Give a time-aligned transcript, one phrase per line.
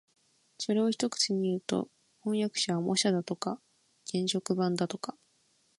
[0.57, 1.87] それを一口にいうと、
[2.23, 3.61] 飜訳者は模写だとか
[4.11, 5.15] 原色版だとか